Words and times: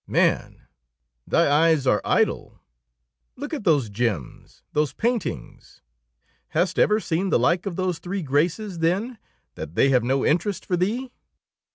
"Man, 0.07 0.63
thy 1.27 1.67
eyes 1.67 1.85
are 1.85 2.01
idle; 2.03 2.59
look 3.35 3.53
at 3.53 3.65
those 3.65 3.87
gems, 3.91 4.63
those 4.73 4.93
paintings; 4.93 5.83
hast 6.47 6.79
ever 6.79 6.99
seen 6.99 7.29
the 7.29 7.37
like 7.37 7.67
of 7.67 7.75
those 7.75 7.99
'Three 7.99 8.23
Graces,' 8.23 8.79
then, 8.79 9.19
that 9.53 9.75
they 9.75 9.89
have 9.89 10.03
no 10.03 10.25
interest 10.25 10.65
for 10.65 10.75
thee?" 10.75 11.11